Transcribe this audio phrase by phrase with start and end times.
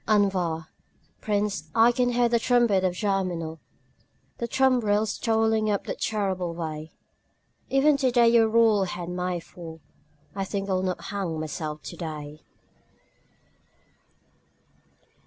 [0.07, 0.63] Envoi
[1.21, 3.59] Prince, I can hear the trumpet of Germinal,
[4.39, 6.91] The tumbrils toiling up the terrible way;
[7.69, 9.79] Even today your royal head may fall
[10.35, 12.41] I think I will not hang myself today.